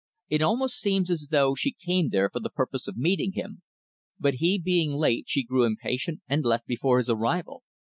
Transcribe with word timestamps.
"It 0.29 0.41
almost 0.41 0.79
seems 0.79 1.11
as 1.11 1.27
though 1.29 1.53
she 1.53 1.73
came 1.79 2.09
there 2.09 2.27
for 2.27 2.39
the 2.39 2.49
purpose 2.49 2.87
of 2.87 2.97
meeting 2.97 3.33
him, 3.33 3.61
but 4.19 4.33
he 4.41 4.57
being 4.57 4.93
late 4.93 5.25
she 5.27 5.43
grew 5.43 5.63
impatient 5.63 6.21
and 6.27 6.43
left 6.43 6.65
before 6.65 6.97
his 6.97 7.09
arrival. 7.11 7.61